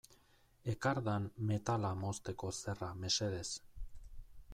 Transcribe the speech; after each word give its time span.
Ekardan 0.71 1.27
metala 1.51 1.91
mozteko 2.05 2.51
zerra 2.61 2.89
mesedez. 3.03 3.47